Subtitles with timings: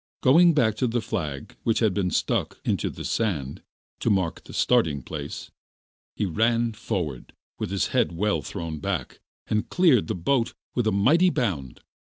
[0.23, 3.61] Going back to the flag which had been stuck into the sand
[3.99, 5.51] to mark the starting place,
[6.15, 10.91] he ran forward, with his head well thrown back, and cleared the boat with a
[10.91, 11.81] mighty bound.